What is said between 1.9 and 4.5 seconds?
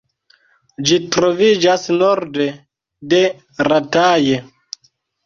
norde de Rataje.